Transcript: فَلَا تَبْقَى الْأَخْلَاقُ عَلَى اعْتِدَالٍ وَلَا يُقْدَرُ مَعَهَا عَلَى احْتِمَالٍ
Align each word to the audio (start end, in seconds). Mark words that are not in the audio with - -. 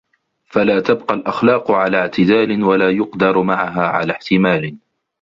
فَلَا 0.45 0.79
تَبْقَى 0.79 1.15
الْأَخْلَاقُ 1.15 1.71
عَلَى 1.71 1.97
اعْتِدَالٍ 1.97 2.63
وَلَا 2.63 2.91
يُقْدَرُ 2.91 3.41
مَعَهَا 3.41 3.87
عَلَى 3.87 4.11
احْتِمَالٍ 4.11 4.77